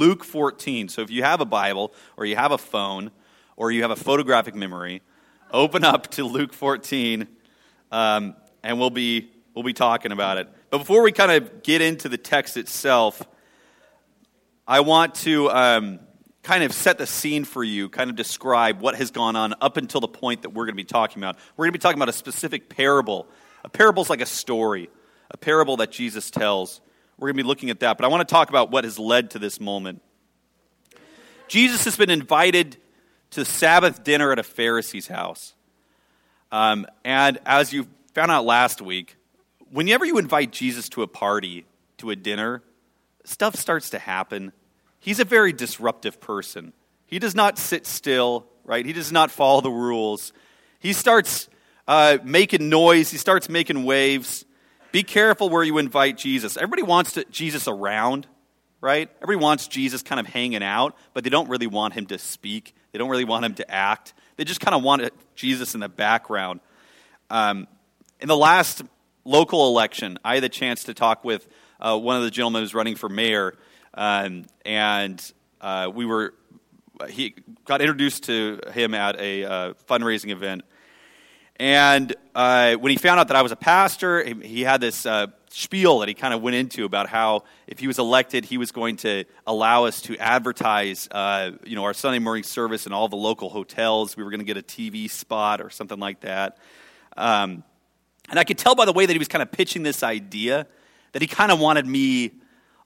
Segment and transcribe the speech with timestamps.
[0.00, 0.88] Luke 14.
[0.88, 3.10] So if you have a Bible or you have a phone
[3.54, 5.02] or you have a photographic memory,
[5.52, 7.28] open up to Luke 14
[7.92, 10.48] um, and we'll be, we'll be talking about it.
[10.70, 13.22] But before we kind of get into the text itself,
[14.66, 16.00] I want to um,
[16.42, 19.76] kind of set the scene for you, kind of describe what has gone on up
[19.76, 21.36] until the point that we're going to be talking about.
[21.58, 23.28] We're going to be talking about a specific parable.
[23.64, 24.88] A parable is like a story,
[25.30, 26.80] a parable that Jesus tells.
[27.20, 28.98] We're going to be looking at that, but I want to talk about what has
[28.98, 30.00] led to this moment.
[31.48, 32.78] Jesus has been invited
[33.32, 35.52] to Sabbath dinner at a Pharisee's house.
[36.50, 39.16] Um, and as you found out last week,
[39.70, 41.66] whenever you invite Jesus to a party,
[41.98, 42.62] to a dinner,
[43.24, 44.52] stuff starts to happen.
[44.98, 46.72] He's a very disruptive person.
[47.04, 48.86] He does not sit still, right?
[48.86, 50.32] He does not follow the rules.
[50.78, 51.50] He starts
[51.86, 54.46] uh, making noise, he starts making waves.
[54.92, 56.56] Be careful where you invite Jesus.
[56.56, 58.26] Everybody wants to, Jesus around,
[58.80, 59.08] right?
[59.22, 62.74] Everybody wants Jesus kind of hanging out, but they don't really want him to speak.
[62.92, 64.14] They don't really want him to act.
[64.36, 66.60] They just kind of want Jesus in the background.
[67.28, 67.68] Um,
[68.20, 68.82] in the last
[69.24, 71.46] local election, I had the chance to talk with
[71.78, 73.54] uh, one of the gentlemen who's running for mayor,
[73.94, 76.34] um, and uh, we were
[77.08, 80.62] he got introduced to him at a uh, fundraising event.
[81.60, 85.26] And uh, when he found out that I was a pastor, he, had this uh,
[85.50, 88.72] spiel that he kind of went into about how if he was elected, he was
[88.72, 93.08] going to allow us to advertise, uh, you know, our Sunday morning service in all
[93.08, 94.16] the local hotels.
[94.16, 96.56] We were going to get a TV spot or something like that.
[97.14, 97.62] Um,
[98.30, 100.66] and I could tell by the way that he was kind of pitching this idea
[101.12, 102.30] that he kind of wanted me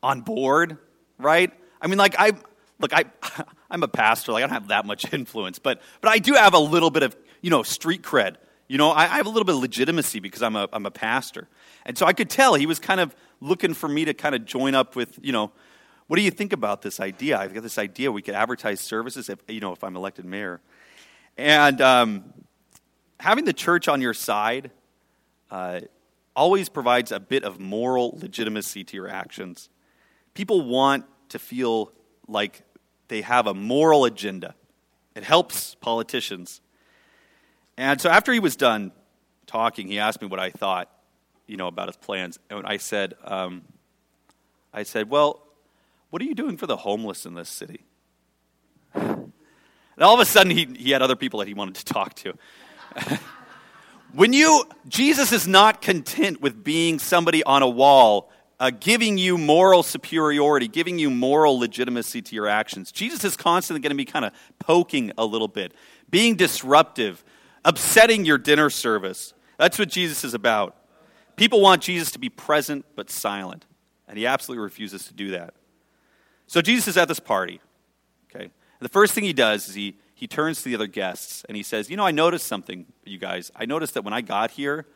[0.03, 0.79] on board,
[1.17, 1.53] right?
[1.81, 2.33] I mean, like I
[2.81, 3.05] look, I
[3.71, 6.55] I'm a pastor, like I don't have that much influence, but but I do have
[6.55, 8.35] a little bit of you know street cred.
[8.67, 10.91] You know, I, I have a little bit of legitimacy because I'm a I'm a
[10.91, 11.49] pastor,
[11.85, 14.45] and so I could tell he was kind of looking for me to kind of
[14.45, 15.53] join up with you know.
[16.07, 17.39] What do you think about this idea?
[17.39, 20.61] I've got this idea we could advertise services if you know if I'm elected mayor,
[21.39, 22.25] and um,
[23.21, 24.71] having the church on your side
[25.51, 25.81] uh,
[26.37, 29.69] always provides a bit of moral legitimacy to your actions.
[30.35, 31.93] People want to feel
[32.29, 32.63] like
[33.09, 34.55] they have a moral agenda.
[35.15, 36.61] It helps politicians.
[37.77, 38.93] And so after he was done
[39.47, 40.91] talking, he asked me what I thought,
[41.47, 42.39] you know, about his plans.
[42.51, 43.63] And I said, um,
[44.73, 45.43] I said, well,
[46.11, 47.85] what are you doing for the homeless in this city?
[48.95, 52.15] And all of a sudden, he, he had other people that he wanted to talk
[52.15, 52.35] to.
[54.15, 58.31] When you, Jesus is not content with being somebody on a wall,
[58.61, 62.93] uh, giving you moral superiority, giving you moral legitimacy to your actions.
[62.93, 65.75] Jesus is constantly going to be kind of poking a little bit,
[66.11, 67.25] being disruptive,
[67.65, 69.35] upsetting your dinner service.
[69.59, 70.77] That's what Jesus is about.
[71.37, 73.67] People want Jesus to be present but silent,
[74.09, 75.55] and he absolutely refuses to do that.
[76.47, 77.61] So Jesus is at this party,
[78.31, 78.45] okay?
[78.45, 81.57] And the first thing he does is he he turns to the other guests and
[81.57, 83.51] he says, You know, I noticed something, you guys.
[83.55, 84.87] I noticed that when I got here,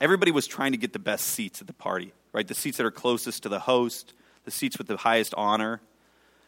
[0.00, 2.46] everybody was trying to get the best seats at the party, right?
[2.46, 4.14] The seats that are closest to the host,
[4.44, 5.80] the seats with the highest honor.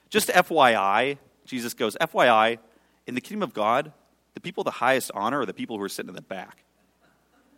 [0.09, 2.59] Just FYI, Jesus goes, FYI,
[3.07, 3.93] in the kingdom of God,
[4.35, 6.65] the people the highest honor are the people who are sitting in the back.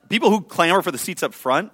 [0.08, 1.72] People who clamor for the seats up front,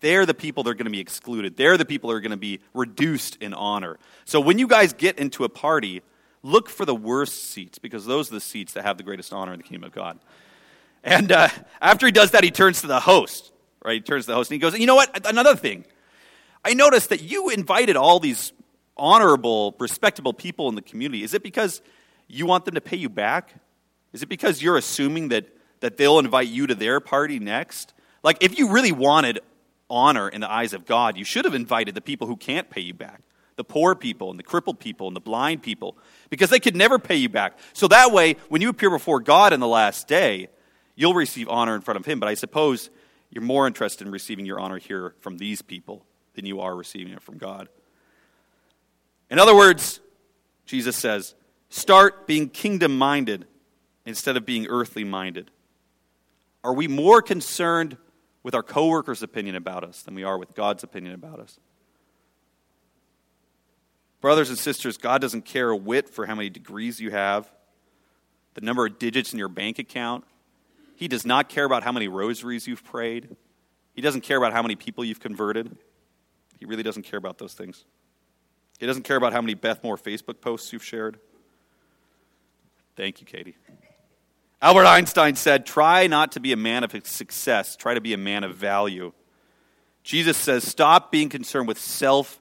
[0.00, 1.56] they're the people that are going to be excluded.
[1.56, 3.98] They're the people that are going to be reduced in honor.
[4.24, 6.02] So when you guys get into a party,
[6.42, 9.52] look for the worst seats because those are the seats that have the greatest honor
[9.52, 10.18] in the kingdom of God.
[11.04, 11.48] And uh,
[11.80, 13.52] after he does that, he turns to the host,
[13.84, 13.94] right?
[13.94, 15.26] He turns to the host and he goes, You know what?
[15.26, 15.84] Another thing.
[16.64, 18.52] I noticed that you invited all these
[18.96, 21.22] honorable, respectable people in the community.
[21.22, 21.80] Is it because
[22.28, 23.54] you want them to pay you back?
[24.12, 25.46] Is it because you're assuming that,
[25.80, 27.94] that they'll invite you to their party next?
[28.22, 29.40] Like, if you really wanted
[29.88, 32.80] honor in the eyes of God, you should have invited the people who can't pay
[32.80, 33.22] you back
[33.60, 35.94] the poor people and the crippled people and the blind people
[36.30, 37.58] because they could never pay you back.
[37.74, 40.48] So that way, when you appear before God in the last day,
[40.96, 42.20] you'll receive honor in front of Him.
[42.20, 42.88] But I suppose
[43.28, 46.06] you're more interested in receiving your honor here from these people
[46.36, 47.68] than you are receiving it from God.
[49.28, 50.00] In other words,
[50.64, 51.34] Jesus says,
[51.68, 53.46] start being kingdom minded
[54.10, 55.50] instead of being earthly minded.
[56.62, 57.96] Are we more concerned
[58.42, 61.58] with our coworkers' opinion about us than we are with God's opinion about us?
[64.20, 67.50] Brothers and sisters, God doesn't care a whit for how many degrees you have,
[68.54, 70.24] the number of digits in your bank account.
[70.96, 73.34] He does not care about how many rosaries you've prayed.
[73.94, 75.74] He doesn't care about how many people you've converted.
[76.58, 77.86] He really doesn't care about those things.
[78.78, 81.18] He doesn't care about how many Beth Moore Facebook posts you've shared.
[82.96, 83.56] Thank you, Katie.
[84.62, 88.18] Albert Einstein said, Try not to be a man of success, try to be a
[88.18, 89.12] man of value.
[90.02, 92.40] Jesus says, Stop being concerned with self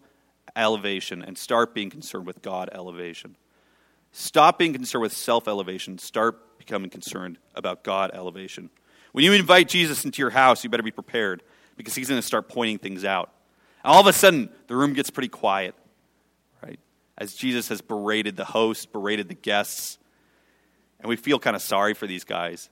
[0.55, 3.37] elevation and start being concerned with God elevation.
[4.11, 5.97] Stop being concerned with self elevation.
[5.97, 8.69] Start becoming concerned about God elevation.
[9.11, 11.41] When you invite Jesus into your house, you better be prepared
[11.77, 13.31] because he's going to start pointing things out.
[13.83, 15.73] And all of a sudden, the room gets pretty quiet,
[16.61, 16.79] right?
[17.17, 19.97] As Jesus has berated the host, berated the guests,
[20.99, 22.69] and we feel kind of sorry for these guys.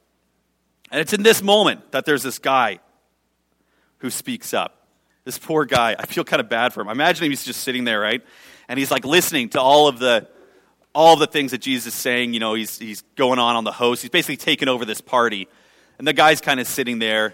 [0.91, 2.79] And it's in this moment that there's this guy
[3.99, 4.87] who speaks up.
[5.25, 6.87] This poor guy, I feel kind of bad for him.
[6.87, 8.21] I Imagine he's just sitting there, right?
[8.69, 10.27] And he's like listening to all of the
[10.95, 12.33] all of the things that Jesus is saying.
[12.33, 14.01] You know, he's he's going on on the host.
[14.01, 15.47] He's basically taking over this party.
[15.97, 17.33] And the guy's kind of sitting there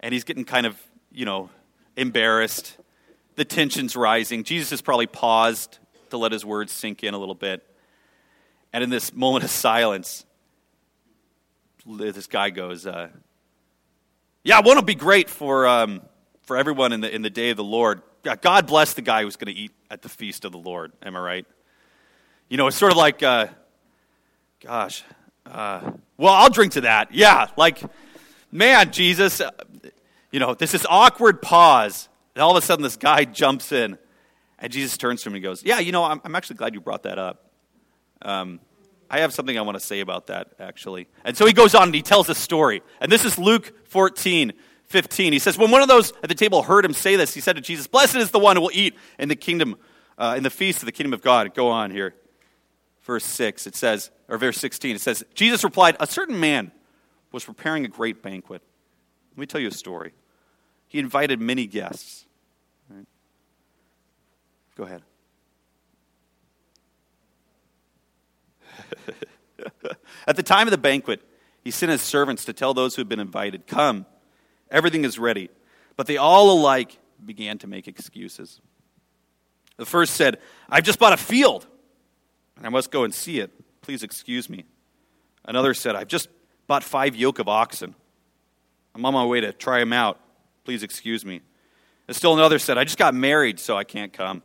[0.00, 0.80] and he's getting kind of,
[1.10, 1.50] you know,
[1.96, 2.76] embarrassed.
[3.36, 4.44] The tension's rising.
[4.44, 5.78] Jesus has probably paused
[6.10, 7.62] to let his words sink in a little bit.
[8.76, 10.26] And in this moment of silence,
[11.86, 13.08] this guy goes, uh,
[14.44, 16.02] Yeah, won't it be great for, um,
[16.42, 18.02] for everyone in the, in the day of the Lord?
[18.22, 20.92] God bless the guy who's going to eat at the feast of the Lord.
[21.02, 21.46] Am I right?
[22.50, 23.46] You know, it's sort of like, uh,
[24.60, 25.04] gosh,
[25.46, 27.14] uh, well, I'll drink to that.
[27.14, 27.80] Yeah, like,
[28.52, 29.52] man, Jesus, uh,
[30.30, 32.10] you know, this is awkward pause.
[32.34, 33.96] And all of a sudden, this guy jumps in,
[34.58, 36.82] and Jesus turns to him and goes, Yeah, you know, I'm, I'm actually glad you
[36.82, 37.42] brought that up.
[38.22, 38.60] Um,
[39.10, 41.08] I have something I want to say about that, actually.
[41.24, 42.82] And so he goes on and he tells a story.
[43.00, 44.52] And this is Luke 14,
[44.84, 45.32] 15.
[45.32, 47.56] He says, When one of those at the table heard him say this, he said
[47.56, 49.76] to Jesus, Blessed is the one who will eat in the kingdom,
[50.18, 51.54] uh, in the feast of the kingdom of God.
[51.54, 52.14] Go on here.
[53.02, 56.72] Verse 6, it says, or verse 16, it says, Jesus replied, A certain man
[57.30, 58.62] was preparing a great banquet.
[59.32, 60.12] Let me tell you a story.
[60.88, 62.26] He invited many guests.
[62.90, 63.06] Right?
[64.76, 65.02] Go ahead.
[70.26, 71.22] At the time of the banquet,
[71.64, 74.06] he sent his servants to tell those who had been invited, Come,
[74.70, 75.50] everything is ready.
[75.96, 78.60] But they all alike began to make excuses.
[79.76, 80.38] The first said,
[80.68, 81.66] I've just bought a field,
[82.56, 83.50] and I must go and see it.
[83.82, 84.64] Please excuse me.
[85.44, 86.28] Another said, I've just
[86.66, 87.94] bought five yoke of oxen.
[88.94, 90.18] I'm on my way to try them out.
[90.64, 91.40] Please excuse me.
[92.08, 94.42] And still another said, I just got married, so I can't come.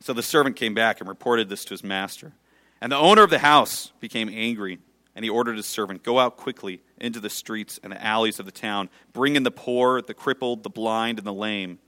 [0.00, 2.32] So the servant came back and reported this to his master.
[2.80, 4.78] And the owner of the house became angry,
[5.14, 8.46] and he ordered his servant, Go out quickly into the streets and the alleys of
[8.46, 11.78] the town, bring in the poor, the crippled, the blind, and the lame.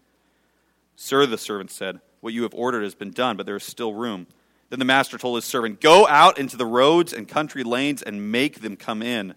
[0.94, 3.94] Sir, the servant said, What you have ordered has been done, but there is still
[3.94, 4.26] room.
[4.68, 8.30] Then the master told his servant, Go out into the roads and country lanes and
[8.30, 9.34] make them come in,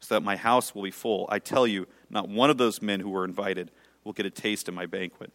[0.00, 1.26] so that my house will be full.
[1.30, 3.70] I tell you, not one of those men who were invited
[4.04, 5.32] will get a taste of my banquet.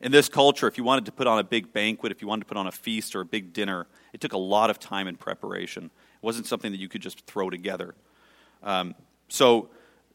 [0.00, 2.42] In this culture, if you wanted to put on a big banquet, if you wanted
[2.42, 5.06] to put on a feast or a big dinner, it took a lot of time
[5.06, 5.84] and preparation.
[5.84, 7.94] It wasn't something that you could just throw together.
[8.62, 8.94] Um,
[9.28, 9.70] so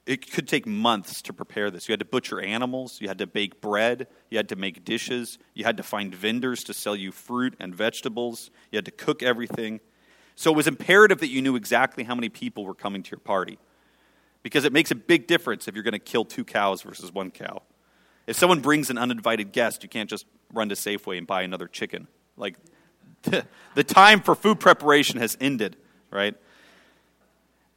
[0.05, 1.87] it could take months to prepare this.
[1.87, 5.37] You had to butcher animals, you had to bake bread, you had to make dishes,
[5.53, 9.23] you had to find vendors to sell you fruit and vegetables, you had to cook
[9.23, 9.79] everything.
[10.35, 13.19] So it was imperative that you knew exactly how many people were coming to your
[13.19, 13.59] party.
[14.43, 17.29] Because it makes a big difference if you're going to kill two cows versus one
[17.29, 17.61] cow.
[18.27, 21.67] If someone brings an uninvited guest, you can't just run to Safeway and buy another
[21.67, 22.07] chicken.
[22.37, 22.55] Like,
[23.23, 25.77] the time for food preparation has ended,
[26.11, 26.35] right?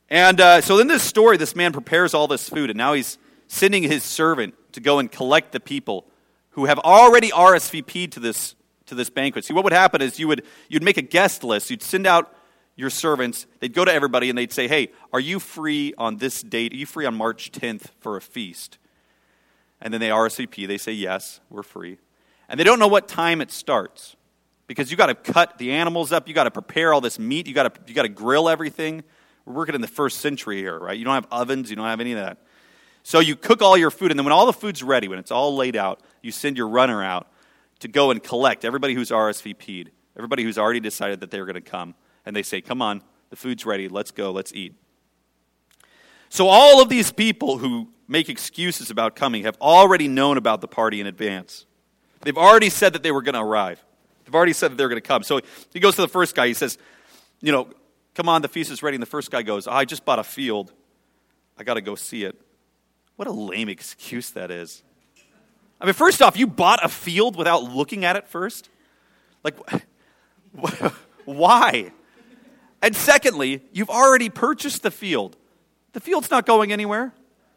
[0.09, 3.19] And uh, so in this story, this man prepares all this food, and now he's
[3.49, 6.07] sending his servant to go and collect the people
[6.51, 8.55] who have already RSVP'd to this,
[8.87, 9.45] to this banquet.
[9.45, 11.71] See, what would happen is you would you'd make a guest list.
[11.71, 12.35] You'd send out
[12.77, 13.47] your servants.
[13.61, 16.73] They'd go to everybody and they'd say, hey, are you free on this date?
[16.73, 18.79] Are you free on March 10th for a feast?
[19.85, 20.67] And then they RSVP.
[20.67, 21.99] They say, yes, we're free.
[22.49, 24.17] And they don't know what time it starts
[24.67, 26.27] because you got to cut the animals up.
[26.27, 27.47] You got to prepare all this meat.
[27.47, 29.05] You got to you got to grill everything.
[29.45, 30.99] We're working in the first century here, right?
[30.99, 31.71] You don't have ovens.
[31.71, 32.39] You don't have any of that.
[33.03, 35.31] So you cook all your food, and then when all the food's ready, when it's
[35.31, 37.31] all laid out, you send your runner out
[37.81, 41.61] to go and collect everybody who's RSVP'd, everybody who's already decided that they're going to
[41.61, 41.95] come.
[42.25, 43.89] And they say, Come on, the food's ready.
[43.89, 44.31] Let's go.
[44.31, 44.75] Let's eat.
[46.35, 50.67] So all of these people who make excuses about coming have already known about the
[50.67, 51.65] party in advance.
[52.23, 53.81] They've already said that they were going to arrive.
[54.25, 55.23] They've already said that they're going to come.
[55.23, 55.39] So
[55.73, 56.49] he goes to the first guy.
[56.49, 56.77] He says,
[57.41, 57.69] You know,
[58.17, 58.97] come on, the feast is ready.
[58.97, 60.73] And the first guy goes, oh, I just bought a field.
[61.57, 62.35] I got to go see it.
[63.15, 64.83] What a lame excuse that is.
[65.81, 68.71] I mean, first off, you bought a field without looking at it first?
[69.45, 69.55] Like,
[71.27, 71.93] why?
[72.83, 75.37] And secondly, you've already purchased the field.
[75.95, 77.13] The field's not going anywhere.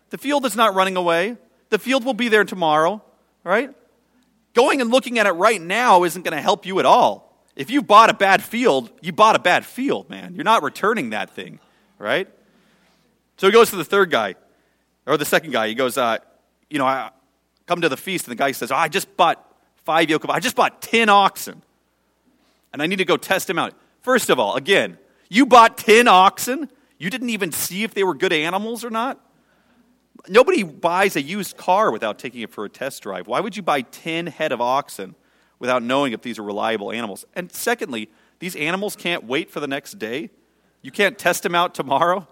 [0.09, 1.35] The field is not running away.
[1.69, 3.03] The field will be there tomorrow,
[3.43, 3.75] right?
[4.53, 7.43] Going and looking at it right now isn't going to help you at all.
[7.55, 10.33] If you bought a bad field, you bought a bad field, man.
[10.35, 11.59] You're not returning that thing,
[11.99, 12.29] right?
[13.37, 14.35] So he goes to the third guy,
[15.05, 15.67] or the second guy.
[15.67, 16.19] He goes, uh,
[16.69, 17.09] You know, I,
[17.67, 19.43] come to the feast, and the guy says, oh, I just bought
[19.83, 21.61] five yoke of, I just bought 10 oxen,
[22.73, 23.73] and I need to go test them out.
[24.01, 24.97] First of all, again,
[25.29, 26.69] you bought 10 oxen?
[26.97, 29.19] You didn't even see if they were good animals or not?
[30.27, 33.27] Nobody buys a used car without taking it for a test drive.
[33.27, 35.15] Why would you buy 10 head of oxen
[35.59, 37.23] without knowing if these are reliable animals?
[37.35, 40.31] And secondly, these animals can't wait for the next day.
[40.81, 42.27] You can't test them out tomorrow.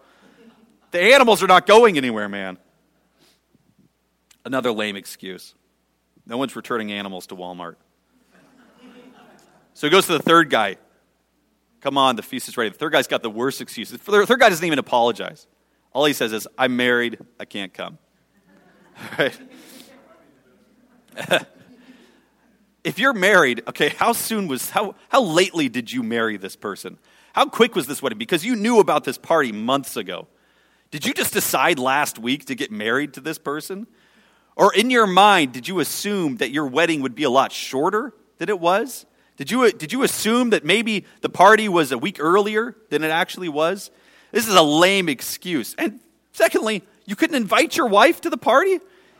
[0.91, 2.57] The animals are not going anywhere, man.
[4.45, 5.53] Another lame excuse.
[6.25, 7.75] No one's returning animals to Walmart.
[9.74, 10.77] So he goes to the third guy.
[11.86, 12.72] Come on, the feast is ready.
[12.72, 13.92] The third guy's got the worst excuse.
[13.92, 15.46] The third guy doesn't even apologize.
[15.94, 18.00] All he says is, I'm married, I can't come.
[19.20, 19.38] Right?
[22.84, 26.98] if you're married, okay, how soon was, how, how lately did you marry this person?
[27.34, 28.18] How quick was this wedding?
[28.18, 30.27] Because you knew about this party months ago.
[30.89, 33.86] Did you just decide last week to get married to this person?
[34.56, 38.12] Or in your mind, did you assume that your wedding would be a lot shorter
[38.39, 39.06] than it was?
[39.38, 43.12] Did you, did you assume that maybe the party was a week earlier than it
[43.12, 43.92] actually was?
[44.32, 45.75] This is a lame excuse.
[45.77, 46.00] And
[46.32, 48.80] secondly, you couldn't invite your wife to the party?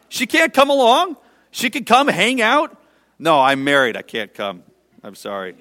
[0.10, 1.18] She can't come along?
[1.52, 2.82] She could come hang out?
[3.20, 3.98] No, I'm married.
[3.98, 4.64] I can't come.
[5.04, 5.56] I'm sorry.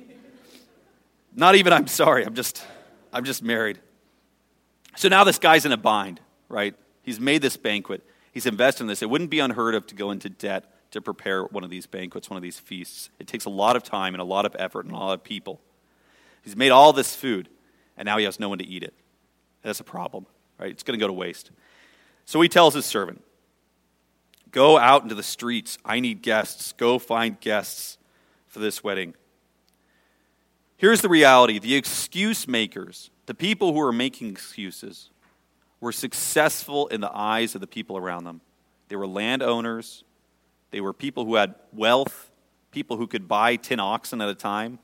[1.34, 2.24] Not even I'm sorry.
[2.24, 2.64] I'm just
[3.12, 3.78] I'm just married.
[4.96, 6.74] So now this guy's in a bind, right?
[7.02, 8.02] He's made this banquet.
[8.32, 9.02] He's invested in this.
[9.02, 12.30] It wouldn't be unheard of to go into debt to prepare one of these banquets,
[12.30, 13.10] one of these feasts.
[13.18, 15.22] It takes a lot of time and a lot of effort and a lot of
[15.22, 15.60] people.
[16.42, 17.48] He's made all this food,
[17.96, 18.94] and now he has no one to eat it.
[19.62, 20.26] That's a problem,
[20.58, 20.70] right?
[20.70, 21.50] It's going to go to waste.
[22.24, 23.22] So he tells his servant,
[24.50, 25.78] Go out into the streets.
[25.84, 26.72] I need guests.
[26.74, 27.98] Go find guests
[28.46, 29.14] for this wedding.
[30.76, 35.10] Here's the reality the excuse makers, the people who are making excuses,
[35.80, 38.40] were successful in the eyes of the people around them.
[38.88, 40.04] They were landowners,
[40.74, 42.32] they were people who had wealth,
[42.72, 44.80] people who could buy 10 oxen at a time.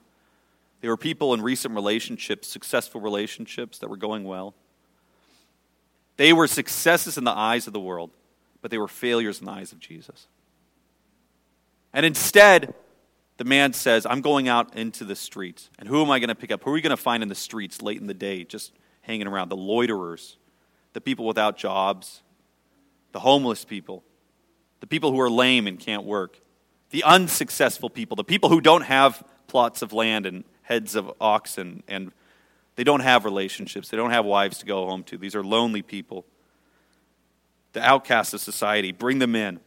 [0.82, 4.54] They were people in recent relationships, successful relationships that were going well.
[6.16, 8.12] They were successes in the eyes of the world,
[8.62, 10.28] but they were failures in the eyes of Jesus.
[11.92, 12.72] And instead,
[13.38, 15.70] the man says, I'm going out into the streets.
[15.76, 16.62] And who am I going to pick up?
[16.62, 19.26] Who are we going to find in the streets late in the day, just hanging
[19.26, 19.48] around?
[19.48, 20.36] The loiterers,
[20.92, 22.22] the people without jobs,
[23.10, 24.04] the homeless people,
[24.80, 26.40] the people who are lame and can't work,
[26.90, 31.82] the unsuccessful people, the people who don't have plots of land and heads of oxen,
[31.86, 32.12] and
[32.76, 35.18] they don't have relationships, they don't have wives to go home to.
[35.18, 36.24] These are lonely people.
[37.72, 39.60] The outcasts of society, bring them in.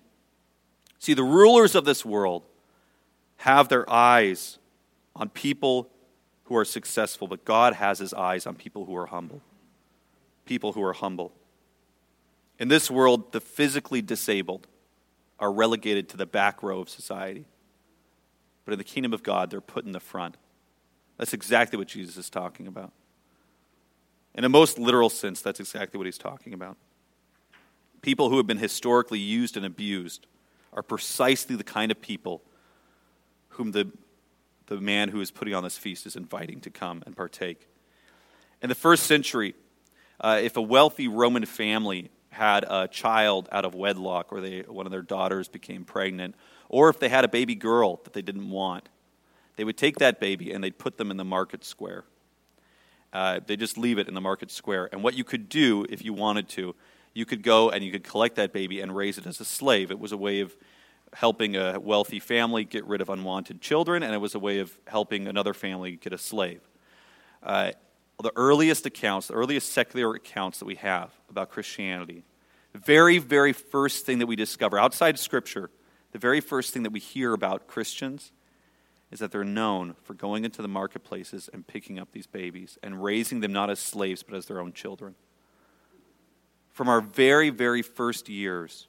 [1.00, 2.44] See, the rulers of this world
[3.38, 4.58] have their eyes
[5.16, 5.90] on people
[6.46, 9.42] who are successful, but God has his eyes on people who are humble.
[10.46, 11.32] People who are humble.
[12.60, 14.68] In this world, the physically disabled
[15.40, 17.46] are relegated to the back row of society.
[18.66, 20.38] But in the kingdom of God, they're put in the front.
[21.18, 22.92] That's exactly what Jesus is talking about.
[24.36, 26.78] In a most literal sense, that's exactly what he's talking about.
[28.02, 30.26] People who have been historically used and abused
[30.74, 32.42] are precisely the kind of people
[33.50, 33.92] whom the,
[34.68, 37.68] the man who is putting on this feast is inviting to come and partake.
[38.62, 39.54] In the first century,
[40.20, 44.86] uh, if a wealthy Roman family had a child out of wedlock or they, one
[44.86, 46.36] of their daughters became pregnant,
[46.70, 48.90] or if they had a baby girl that they didn't want,
[49.56, 52.04] they would take that baby and they'd put them in the market square.
[53.14, 54.90] Uh, they just leave it in the market square.
[54.92, 56.76] And what you could do if you wanted to,
[57.14, 59.92] you could go and you could collect that baby and raise it as a slave.
[59.92, 60.56] It was a way of
[61.14, 64.76] helping a wealthy family get rid of unwanted children, and it was a way of
[64.88, 66.62] helping another family get a slave.
[67.44, 67.72] Uh,
[68.22, 72.24] the earliest accounts, the earliest secular accounts that we have about Christianity,
[72.72, 75.70] the very, very first thing that we discover outside Scripture,
[76.12, 78.32] the very first thing that we hear about Christians
[79.12, 83.04] is that they're known for going into the marketplaces and picking up these babies and
[83.04, 85.16] raising them not as slaves but as their own children.
[86.72, 88.88] From our very, very first years,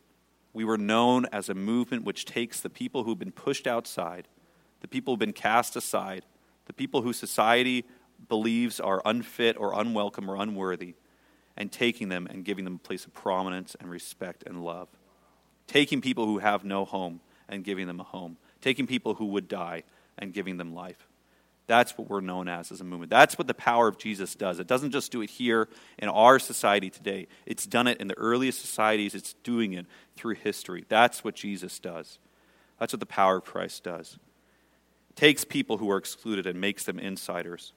[0.54, 4.28] we were known as a movement which takes the people who've been pushed outside,
[4.80, 6.24] the people who've been cast aside,
[6.66, 7.84] the people who society
[8.28, 10.94] believes are unfit or unwelcome or unworthy,
[11.56, 14.88] and taking them and giving them a place of prominence and respect and love.
[15.66, 18.36] Taking people who have no home and giving them a home.
[18.60, 19.84] Taking people who would die
[20.18, 21.06] and giving them life.
[21.66, 23.10] That's what we're known as as a movement.
[23.10, 24.58] That's what the power of Jesus does.
[24.58, 25.68] It doesn't just do it here
[25.98, 30.34] in our society today, it's done it in the earliest societies, it's doing it through
[30.34, 30.84] history.
[30.88, 32.18] That's what Jesus does.
[32.78, 34.18] That's what the power of Christ does.
[35.10, 37.72] It takes people who are excluded and makes them insiders.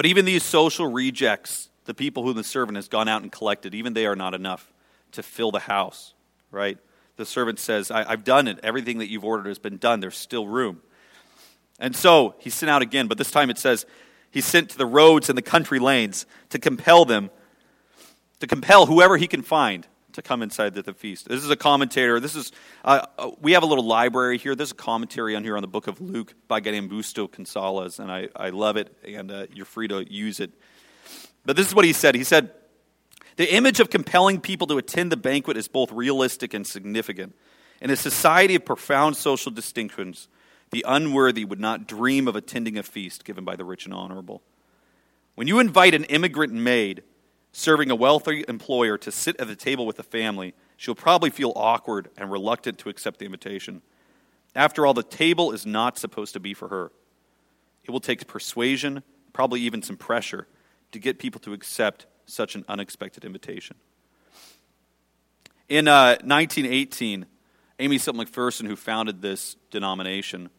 [0.00, 3.74] But even these social rejects, the people whom the servant has gone out and collected,
[3.74, 4.72] even they are not enough
[5.12, 6.14] to fill the house,
[6.50, 6.78] right?
[7.18, 8.60] the servant says, I, have done it.
[8.62, 10.00] Everything that you've ordered has been done.
[10.00, 10.80] There's still room.
[11.78, 13.84] And so he sent out again, but this time it says
[14.30, 17.28] he sent to the roads and the country lanes to compel them,
[18.38, 19.86] to compel whoever he can find
[20.22, 21.28] to come inside the, the feast.
[21.28, 22.20] This is a commentator.
[22.20, 22.52] This is
[22.84, 24.54] uh, uh, we have a little library here.
[24.54, 28.28] There's a commentary on here on the book of Luke by Justo Gonzalez, and I,
[28.36, 30.52] I love it, and uh, you're free to use it.
[31.44, 32.14] But this is what he said.
[32.14, 32.52] He said,
[33.36, 37.34] The image of compelling people to attend the banquet is both realistic and significant.
[37.80, 40.28] In a society of profound social distinctions,
[40.70, 44.42] the unworthy would not dream of attending a feast given by the rich and honorable.
[45.34, 47.02] When you invite an immigrant maid
[47.52, 51.52] serving a wealthy employer to sit at the table with the family, she'll probably feel
[51.56, 53.82] awkward and reluctant to accept the invitation.
[54.54, 56.92] After all, the table is not supposed to be for her.
[57.84, 59.02] It will take persuasion,
[59.32, 60.46] probably even some pressure,
[60.92, 63.76] to get people to accept such an unexpected invitation.
[65.68, 67.26] In uh, 1918,
[67.78, 70.50] Aimee Semple McPherson, who founded this denomination,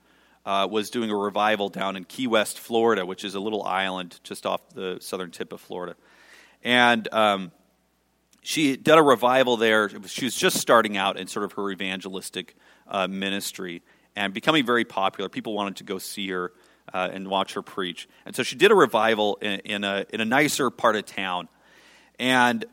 [0.45, 4.19] uh, was doing a revival down in Key West, Florida, which is a little island
[4.23, 5.95] just off the southern tip of Florida.
[6.63, 7.51] And um,
[8.41, 9.89] she did a revival there.
[10.07, 12.55] she was just starting out in sort of her evangelistic
[12.87, 13.81] uh, ministry
[14.15, 15.29] and becoming very popular.
[15.29, 16.51] People wanted to go see her
[16.93, 18.07] uh, and watch her preach.
[18.25, 21.47] And so she did a revival in, in, a, in a nicer part of town.
[22.19, 22.65] And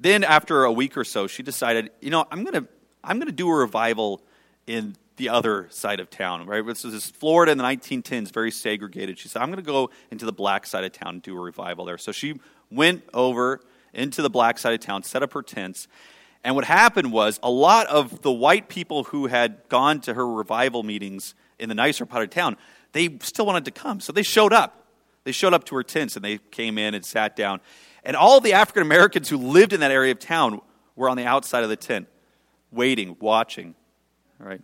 [0.00, 2.68] then after a week or so, she decided, you know, I'm going to
[3.06, 4.22] I'm going to do a revival
[4.66, 6.66] in the other side of town, right?
[6.66, 9.18] This is Florida in the 1910s, very segregated.
[9.18, 11.40] She said, I'm going to go into the black side of town and do a
[11.40, 11.98] revival there.
[11.98, 12.40] So she
[12.74, 13.60] went over
[13.92, 15.88] into the black side of town, set up her tents.
[16.42, 20.28] And what happened was a lot of the white people who had gone to her
[20.28, 22.56] revival meetings in the nicer part of town,
[22.92, 24.00] they still wanted to come.
[24.00, 24.84] So they showed up.
[25.24, 27.60] They showed up to her tents and they came in and sat down.
[28.04, 30.60] And all the African Americans who lived in that area of town
[30.96, 32.08] were on the outside of the tent,
[32.70, 33.74] waiting, watching.
[34.38, 34.60] Right?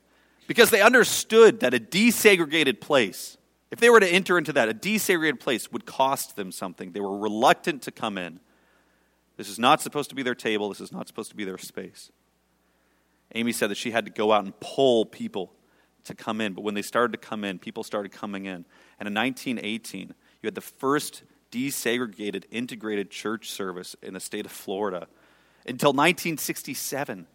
[0.47, 3.39] Because they understood that a desegregated place
[3.71, 6.93] if they were to enter into that, a desegregated place would cost them something.
[6.93, 8.41] They were reluctant to come in.
[9.37, 11.59] This is not supposed to be their table, this is not supposed to be their
[11.59, 12.11] space.
[13.35, 15.53] Aimee said that she had to go out and pull people
[16.05, 18.65] to come in, but when they started to come in, people started coming in.
[18.99, 24.53] And in 1918, you had the first desegregated, integrated church service in the state of
[24.53, 25.07] Florida
[25.67, 27.27] until 1967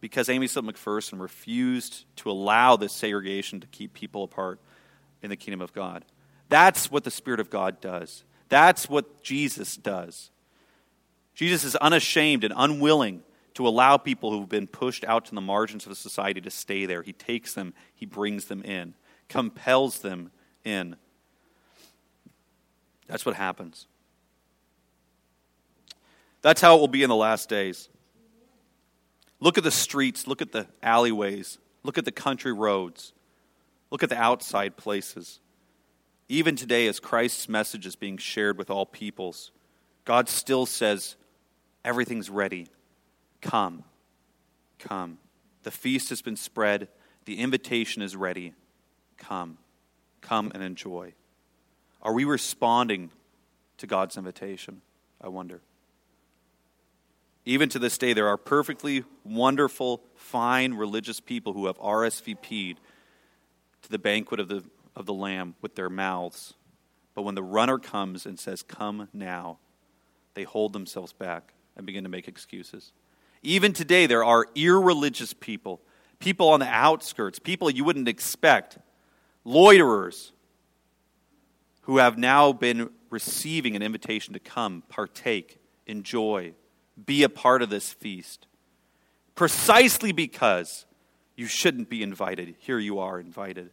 [0.00, 4.60] because Aimee Semple McPherson refused to allow this segregation to keep people apart
[5.22, 6.04] in the kingdom of God.
[6.48, 8.24] That's what the Spirit of God does.
[8.48, 10.30] That's what Jesus does.
[11.34, 13.22] Jesus is unashamed and unwilling
[13.54, 17.02] to allow people who've been pushed out to the margins of society to stay there.
[17.02, 18.94] He takes them, he brings them in,
[19.28, 20.30] compels them
[20.64, 20.96] in.
[23.06, 23.86] That's what happens.
[26.40, 27.88] That's how it will be in the last days.
[29.40, 33.12] Look at the streets, look at the alleyways, look at the country roads.
[33.92, 35.38] Look at the outside places.
[36.26, 39.52] Even today, as Christ's message is being shared with all peoples,
[40.06, 41.16] God still says,
[41.84, 42.68] Everything's ready.
[43.42, 43.84] Come.
[44.78, 45.18] Come.
[45.64, 46.88] The feast has been spread.
[47.26, 48.54] The invitation is ready.
[49.18, 49.58] Come.
[50.22, 51.12] Come and enjoy.
[52.00, 53.10] Are we responding
[53.76, 54.80] to God's invitation?
[55.20, 55.60] I wonder.
[57.44, 62.80] Even to this day, there are perfectly wonderful, fine religious people who have RSVP'd
[63.82, 64.64] to the banquet of the,
[64.96, 66.54] of the Lamb with their mouths.
[67.14, 69.58] But when the runner comes and says, Come now,
[70.34, 72.92] they hold themselves back and begin to make excuses.
[73.42, 75.80] Even today, there are irreligious people,
[76.18, 78.78] people on the outskirts, people you wouldn't expect,
[79.44, 80.32] loiterers,
[81.82, 86.54] who have now been receiving an invitation to come, partake, enjoy,
[87.04, 88.46] be a part of this feast.
[89.34, 90.86] Precisely because
[91.36, 92.54] you shouldn't be invited.
[92.58, 93.70] Here you are invited.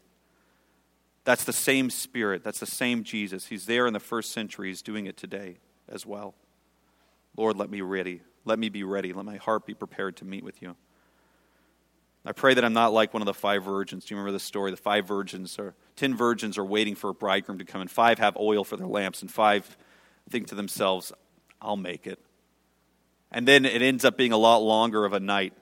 [1.26, 2.44] That's the same Spirit.
[2.44, 3.48] That's the same Jesus.
[3.48, 4.70] He's there in the first century.
[4.70, 6.34] He's doing it today as well.
[7.38, 8.22] Lord, let me be ready.
[8.46, 9.14] Let me be ready.
[9.14, 10.76] Let my heart be prepared to meet with you.
[12.26, 14.06] I pray that I'm not like one of the five virgins.
[14.06, 14.72] Do you remember the story?
[14.72, 18.20] The five virgins are ten virgins are waiting for a bridegroom to come, and five
[18.20, 19.78] have oil for their lamps, and five
[20.30, 21.12] think to themselves,
[21.62, 22.20] I'll make it.
[23.32, 25.54] And then it ends up being a lot longer of a night.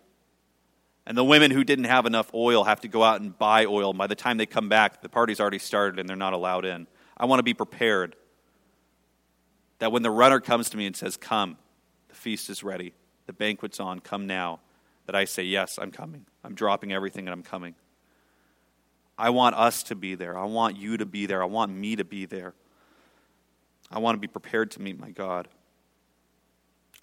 [1.08, 3.94] And the women who didn't have enough oil have to go out and buy oil.
[3.94, 6.86] By the time they come back, the party's already started and they're not allowed in.
[7.16, 8.18] I want to be prepared
[9.80, 11.58] that when the runner comes to me and says, Come,
[12.10, 12.94] the feast is ready,
[13.26, 14.60] the banquet's on, come now,
[15.06, 16.26] that I say, Yes, I'm coming.
[16.44, 17.76] I'm dropping everything and I'm coming.
[19.18, 20.38] I want us to be there.
[20.38, 21.42] I want you to be there.
[21.42, 22.54] I want me to be there.
[23.90, 25.48] I want to be prepared to meet my God.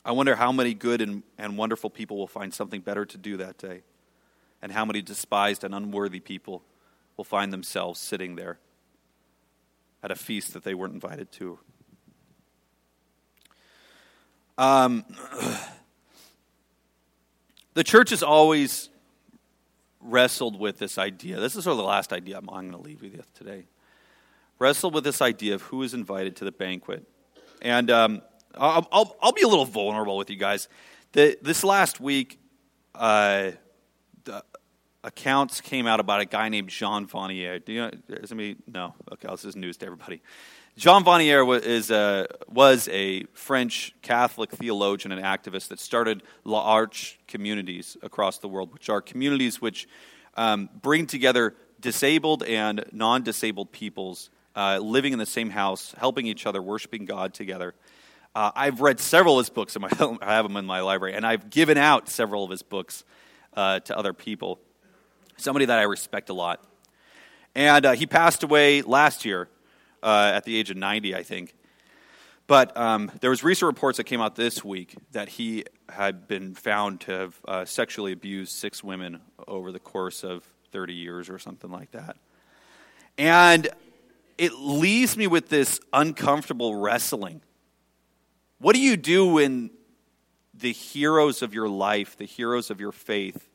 [0.04, 3.38] I wonder how many good and, and wonderful people will find something better to do
[3.38, 3.80] that day,
[4.64, 6.62] and how many despised and unworthy people
[7.18, 8.58] will find themselves sitting there
[10.02, 11.58] at a feast that they weren't invited to.
[14.56, 15.04] Um,
[17.74, 18.88] the church has always
[20.00, 21.38] wrestled with this idea.
[21.38, 23.66] This is sort of the last idea I'm, I'm going to leave you with today.
[24.58, 27.06] Wrestled with this idea of who is invited to the banquet.
[27.60, 28.22] And um,
[28.54, 30.68] I'll, I'll, I'll, be a little vulnerable with you guys.
[31.12, 32.38] The, this last week,
[32.94, 33.50] uh,
[35.04, 37.64] accounts came out about a guy named Jean Vanier.
[37.64, 38.56] Do you know, is anybody?
[38.66, 38.94] No.
[39.12, 40.22] Okay, this is news to everybody.
[40.76, 46.58] Jean Vanier was, is a, was a French Catholic theologian and activist that started La
[46.58, 49.86] L'Arche communities across the world, which are communities which
[50.36, 56.26] um, bring together disabled and non disabled peoples uh, living in the same house, helping
[56.26, 57.74] each other, worshiping God together.
[58.34, 59.88] Uh, I've read several of his books, my,
[60.22, 63.04] I have them in my library, and I've given out several of his books
[63.52, 64.58] uh, to other people
[65.36, 66.64] somebody that I respect a lot.
[67.54, 69.48] And uh, he passed away last year
[70.02, 71.54] uh, at the age of 90, I think.
[72.46, 76.54] But um, there was recent reports that came out this week that he had been
[76.54, 81.38] found to have uh, sexually abused six women over the course of 30 years or
[81.38, 82.16] something like that.
[83.16, 83.68] And
[84.36, 87.40] it leaves me with this uncomfortable wrestling.
[88.58, 89.70] What do you do when
[90.52, 93.48] the heroes of your life, the heroes of your faith,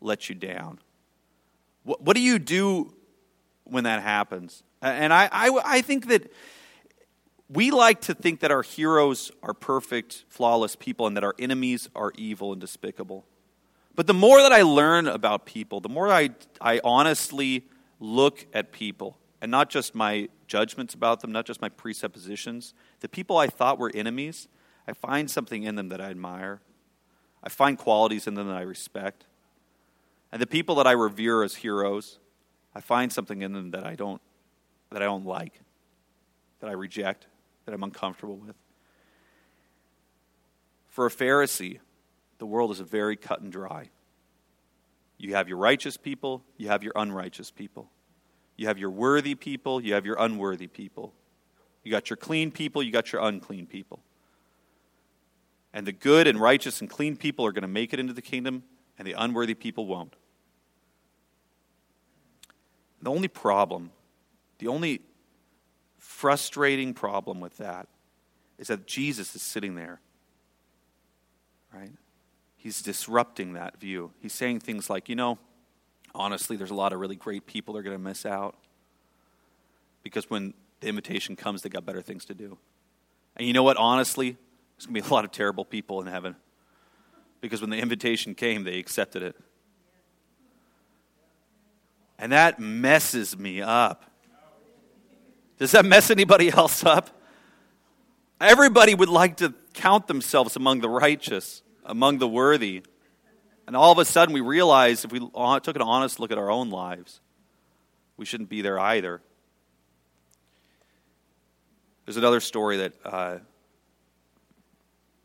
[0.00, 0.78] let you down?
[1.84, 2.92] What, what do you do
[3.64, 4.62] when that happens?
[4.82, 6.30] And I, I, I think that
[7.48, 11.88] we like to think that our heroes are perfect, flawless people and that our enemies
[11.94, 13.24] are evil and despicable.
[13.94, 17.64] But the more that I learn about people, the more I, I honestly
[18.00, 23.08] look at people, and not just my judgments about them, not just my presuppositions, the
[23.08, 24.48] people I thought were enemies,
[24.88, 26.60] I find something in them that I admire.
[27.42, 29.26] I find qualities in them that I respect.
[30.34, 32.18] And the people that I revere as heroes,
[32.74, 34.20] I find something in them that I don't
[34.90, 35.60] that I don't like,
[36.58, 37.28] that I reject,
[37.64, 38.56] that I'm uncomfortable with.
[40.88, 41.78] For a Pharisee,
[42.38, 43.90] the world is very cut and dry.
[45.18, 47.88] You have your righteous people, you have your unrighteous people.
[48.56, 51.12] You have your worthy people, you have your unworthy people.
[51.84, 54.00] You got your clean people, you got your unclean people.
[55.72, 58.22] And the good and righteous and clean people are going to make it into the
[58.22, 58.64] kingdom,
[58.98, 60.16] and the unworthy people won't.
[63.04, 63.90] The only problem,
[64.58, 65.02] the only
[65.98, 67.86] frustrating problem with that
[68.56, 70.00] is that Jesus is sitting there,
[71.70, 71.92] right?
[72.56, 74.10] He's disrupting that view.
[74.22, 75.38] He's saying things like, you know,
[76.14, 78.56] honestly, there's a lot of really great people that are going to miss out
[80.02, 82.56] because when the invitation comes, they got better things to do.
[83.36, 83.76] And you know what?
[83.76, 84.30] Honestly,
[84.78, 86.36] there's going to be a lot of terrible people in heaven
[87.42, 89.36] because when the invitation came, they accepted it.
[92.24, 94.02] And that messes me up.
[95.58, 97.10] Does that mess anybody else up?
[98.40, 102.82] Everybody would like to count themselves among the righteous, among the worthy.
[103.66, 106.50] And all of a sudden, we realize if we took an honest look at our
[106.50, 107.20] own lives,
[108.16, 109.20] we shouldn't be there either.
[112.06, 113.38] There's another story that uh,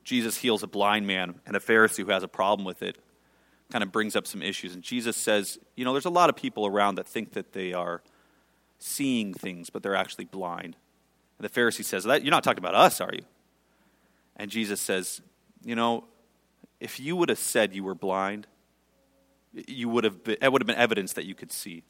[0.03, 2.97] Jesus heals a blind man, and a Pharisee who has a problem with it
[3.71, 4.73] kind of brings up some issues.
[4.73, 7.73] And Jesus says, you know, there's a lot of people around that think that they
[7.73, 8.01] are
[8.79, 10.75] seeing things, but they're actually blind.
[11.38, 13.23] And the Pharisee says, "That You're not talking about us, are you?
[14.36, 15.21] And Jesus says,
[15.63, 16.05] You know,
[16.79, 18.47] if you would have said you were blind,
[19.53, 21.84] you would have been, it would have been evidence that you could see.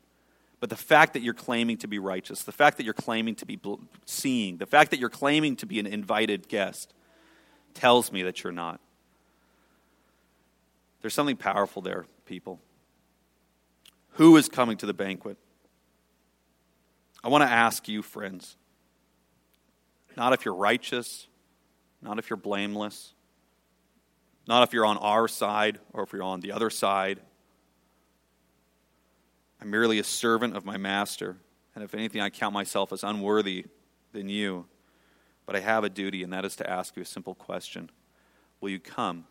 [0.60, 3.46] But the fact that you're claiming to be righteous, the fact that you're claiming to
[3.46, 3.60] be
[4.06, 6.94] seeing, the fact that you're claiming to be an invited guest
[7.74, 8.82] tells me that you're not.
[11.02, 12.60] There's something powerful there, people.
[14.14, 15.38] Who is coming to the banquet?
[17.24, 18.58] I want to ask you, friends,
[20.16, 21.28] not if you're righteous,
[22.02, 23.14] not if you're blameless,
[24.48, 27.20] not if you're on our side or if you're on the other side.
[29.62, 31.38] I'm merely a servant of my master,
[31.76, 33.66] and if anything, I count myself as unworthy
[34.14, 34.66] than you.
[35.46, 37.90] But I have a duty, and that is to ask you a simple question
[38.62, 39.26] Will you come?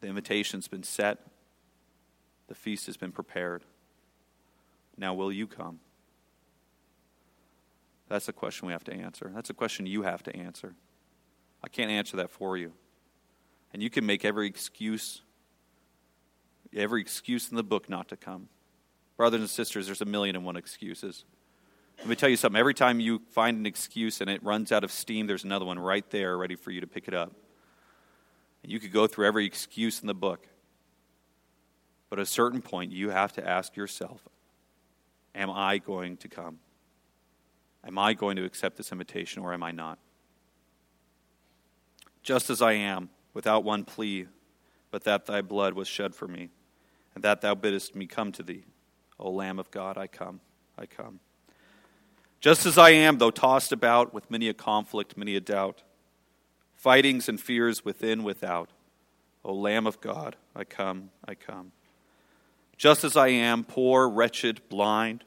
[0.00, 1.18] The invitation's been set,
[2.48, 3.64] the feast has been prepared.
[4.96, 5.80] Now, will you come?
[8.08, 9.30] That's a question we have to answer.
[9.34, 10.74] That's a question you have to answer.
[11.62, 12.72] I can't answer that for you.
[13.72, 15.22] And you can make every excuse,
[16.74, 18.48] every excuse in the book not to come.
[19.16, 21.24] Brothers and sisters, there's a million and one excuses.
[21.98, 22.58] Let me tell you something.
[22.58, 25.78] Every time you find an excuse and it runs out of steam, there's another one
[25.78, 27.32] right there ready for you to pick it up.
[28.62, 30.46] You could go through every excuse in the book.
[32.08, 34.28] But at a certain point, you have to ask yourself
[35.34, 36.58] Am I going to come?
[37.86, 39.98] Am I going to accept this invitation or am I not?
[42.22, 44.26] Just as I am, without one plea,
[44.90, 46.50] but that thy blood was shed for me,
[47.14, 48.64] and that thou biddest me come to thee.
[49.18, 50.40] O Lamb of God, I come,
[50.76, 51.20] I come.
[52.40, 55.82] Just as I am, though tossed about with many a conflict, many a doubt,
[56.80, 58.70] fightings and fears within, without.
[59.44, 61.72] O Lamb of God, I come, I come.
[62.76, 65.24] Just as I am, poor, wretched, blind,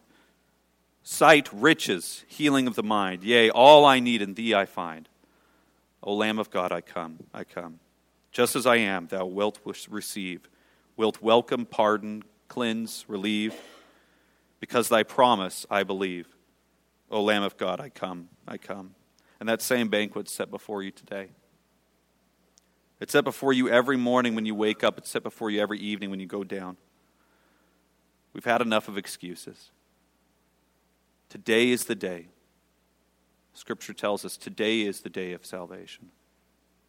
[1.03, 5.07] sight, riches, healing of the mind, yea, all I need in thee I find.
[6.01, 7.79] O Lamb of God, I come, I come.
[8.31, 10.49] Just as I am, thou wilt receive,
[10.97, 13.53] wilt welcome, pardon, cleanse, relieve.
[14.59, 16.27] Because thy promise I believe.
[17.11, 18.95] O Lamb of God, I come, I come.
[19.39, 21.29] And that same banquet set before you today.
[23.03, 25.77] It's set before you every morning when you wake up, it's set before you every
[25.77, 26.77] evening when you go down.
[28.31, 29.71] We've had enough of excuses.
[31.27, 32.27] Today is the day.
[33.53, 36.11] Scripture tells us today is the day of salvation.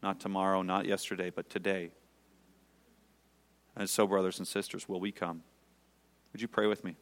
[0.05, 1.91] Not tomorrow, not yesterday, but today.
[3.75, 5.43] And so, brothers and sisters, will we come?
[6.33, 6.95] Would you pray with me?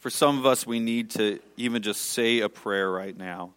[0.00, 3.54] For some of us, we need to even just say a prayer right now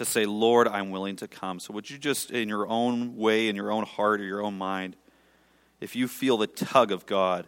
[0.00, 1.60] to say, Lord, I'm willing to come.
[1.60, 4.56] So, would you just, in your own way, in your own heart or your own
[4.56, 4.96] mind,
[5.78, 7.46] if you feel the tug of God,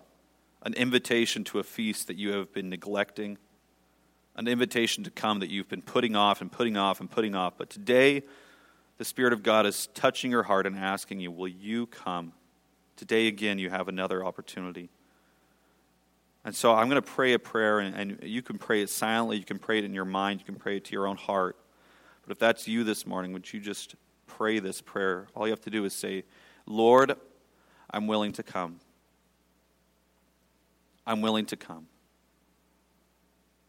[0.61, 3.38] an invitation to a feast that you have been neglecting,
[4.37, 7.55] an invitation to come that you've been putting off and putting off and putting off,
[7.57, 8.23] but today
[8.99, 12.35] the Spirit of God is touching your heart and asking you, Will you come?
[12.97, 14.91] Today again, you have another opportunity.
[16.45, 19.38] And so I'm going to pray a prayer, and, and, you can pray it silently,
[19.38, 21.57] you can pray it in your mind, you can pray it to your own heart.
[22.23, 25.27] But if that's you this morning, would you just pray this prayer?
[25.35, 26.25] All you have to do is say,
[26.67, 27.15] Lord,
[27.91, 28.81] I'm willing to come.
[31.07, 31.87] I'm willing to come.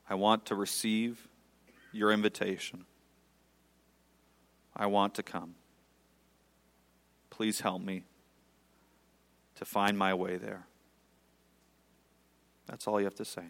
[0.09, 1.27] I want to receive
[1.91, 2.85] your invitation.
[4.75, 5.55] I want to come.
[7.29, 8.03] Please help me
[9.55, 10.67] to find my way there.
[12.67, 13.43] That's all you have to say.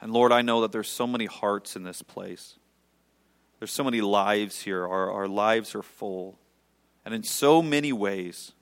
[0.00, 2.58] And Lord, I know that there's so many hearts in this place.
[3.58, 4.86] There's so many lives here.
[4.86, 6.38] Our, our lives are full.
[7.04, 8.52] And in so many ways,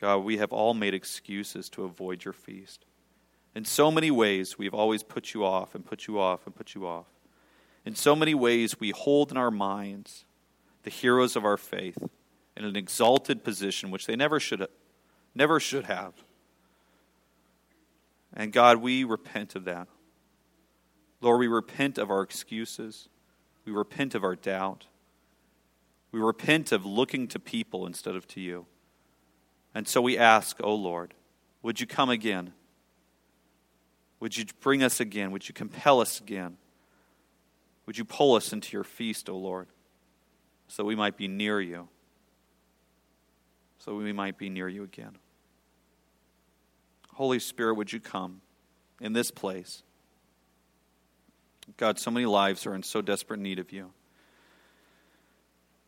[0.00, 2.84] God, we have all made excuses to avoid your feast.
[3.54, 6.74] In so many ways, we've always put you off and put you off and put
[6.74, 7.06] you off.
[7.84, 10.24] In so many ways, we hold in our minds
[10.84, 11.98] the heroes of our faith
[12.56, 14.66] in an exalted position which they never should,
[15.34, 16.12] never should have.
[18.32, 19.88] And God, we repent of that.
[21.20, 23.08] Lord, we repent of our excuses.
[23.68, 24.86] We repent of our doubt.
[26.10, 28.64] We repent of looking to people instead of to you.
[29.74, 31.12] And so we ask, O oh Lord,
[31.62, 32.54] would you come again?
[34.20, 35.32] Would you bring us again?
[35.32, 36.56] Would you compel us again?
[37.84, 39.66] Would you pull us into your feast, O oh Lord,
[40.66, 41.88] so we might be near you?
[43.80, 45.18] So we might be near you again.
[47.12, 48.40] Holy Spirit, would you come
[48.98, 49.82] in this place?
[51.76, 53.90] God, so many lives are in so desperate need of you.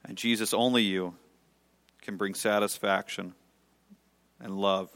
[0.05, 1.15] And Jesus, only you
[2.03, 3.35] can bring satisfaction
[4.41, 4.91] and love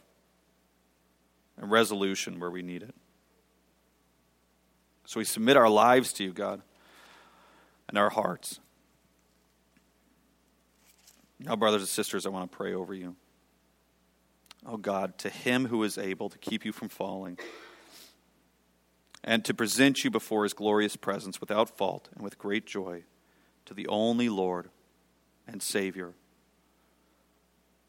[1.56, 2.94] and resolution where we need it.
[5.06, 6.62] So we submit our lives to you, God,
[7.88, 8.58] and our hearts.
[11.38, 13.16] Now, brothers and sisters, I want to pray over you.
[14.66, 17.38] Oh God, to him who is able to keep you from falling
[19.24, 23.02] and to present you before his glorious presence without fault and with great joy,
[23.64, 24.68] to the only Lord
[25.48, 26.12] and Savior,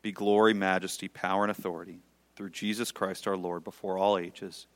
[0.02, 2.00] be glory, majesty, power, and authority
[2.36, 4.68] through Jesus Christ our Lord before all ages,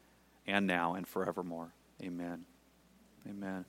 [0.46, 1.72] and now and forevermore.
[2.04, 2.46] Amen.
[3.28, 3.66] Amen.